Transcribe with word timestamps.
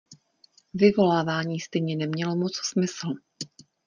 Vyvolávání 0.73 1.59
stejně 1.59 1.95
nemělo 1.95 2.35
moc 2.35 2.57
smysl. 2.57 3.07